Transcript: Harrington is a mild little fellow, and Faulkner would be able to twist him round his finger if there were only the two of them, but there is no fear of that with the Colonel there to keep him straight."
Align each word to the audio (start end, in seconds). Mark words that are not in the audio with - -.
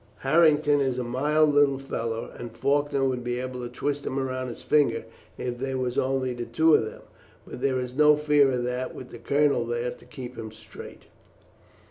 Harrington 0.21 0.79
is 0.81 0.97
a 0.97 1.03
mild 1.03 1.53
little 1.53 1.77
fellow, 1.77 2.31
and 2.35 2.51
Faulkner 2.57 3.03
would 3.03 3.23
be 3.23 3.37
able 3.39 3.61
to 3.61 3.69
twist 3.69 4.03
him 4.03 4.17
round 4.17 4.49
his 4.49 4.63
finger 4.63 5.05
if 5.37 5.59
there 5.59 5.77
were 5.77 5.91
only 5.99 6.33
the 6.33 6.43
two 6.45 6.73
of 6.73 6.83
them, 6.85 7.03
but 7.47 7.61
there 7.61 7.79
is 7.79 7.93
no 7.95 8.15
fear 8.15 8.51
of 8.51 8.63
that 8.63 8.95
with 8.95 9.11
the 9.11 9.19
Colonel 9.19 9.63
there 9.63 9.91
to 9.91 10.05
keep 10.05 10.39
him 10.39 10.49
straight." 10.51 11.03